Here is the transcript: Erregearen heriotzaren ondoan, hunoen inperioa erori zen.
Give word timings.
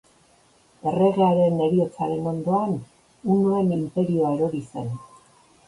Erregearen 0.91 1.59
heriotzaren 1.65 2.31
ondoan, 2.33 2.75
hunoen 3.31 3.73
inperioa 3.79 4.35
erori 4.41 4.67
zen. 4.75 4.93